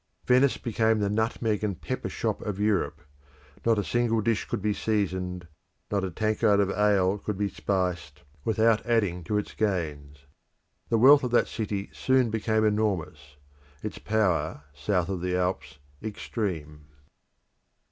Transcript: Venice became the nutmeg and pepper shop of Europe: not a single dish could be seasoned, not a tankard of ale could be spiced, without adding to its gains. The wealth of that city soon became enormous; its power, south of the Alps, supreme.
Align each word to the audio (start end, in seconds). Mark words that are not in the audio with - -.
Venice 0.25 0.57
became 0.57 0.97
the 0.97 1.11
nutmeg 1.11 1.63
and 1.63 1.79
pepper 1.79 2.09
shop 2.09 2.41
of 2.41 2.59
Europe: 2.59 3.01
not 3.63 3.77
a 3.77 3.83
single 3.83 4.19
dish 4.19 4.45
could 4.45 4.59
be 4.59 4.73
seasoned, 4.73 5.47
not 5.91 6.03
a 6.03 6.09
tankard 6.09 6.59
of 6.59 6.71
ale 6.71 7.19
could 7.19 7.37
be 7.37 7.47
spiced, 7.47 8.23
without 8.43 8.83
adding 8.87 9.23
to 9.23 9.37
its 9.37 9.53
gains. 9.53 10.25
The 10.89 10.97
wealth 10.97 11.23
of 11.23 11.29
that 11.29 11.47
city 11.47 11.91
soon 11.93 12.31
became 12.31 12.65
enormous; 12.65 13.35
its 13.83 13.99
power, 13.99 14.63
south 14.73 15.07
of 15.07 15.21
the 15.21 15.35
Alps, 15.37 15.77
supreme. 16.15 16.85